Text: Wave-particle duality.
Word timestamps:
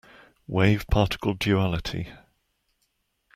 Wave-particle 0.47 1.35
duality. 1.35 2.09